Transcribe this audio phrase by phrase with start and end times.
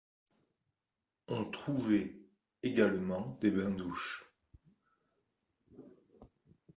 [1.27, 2.15] On trouvait
[2.63, 4.25] également des bains-douches.